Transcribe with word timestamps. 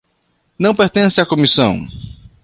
Não 0.57 0.73
pertence 0.73 1.19
à 1.21 1.25
comissão. 1.27 1.85